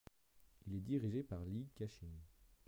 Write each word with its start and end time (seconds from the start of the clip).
Il 0.65 0.73
est 0.73 0.79
dirigé 0.79 1.21
par 1.21 1.41
Li 1.45 1.67
Ka-shing. 1.75 2.17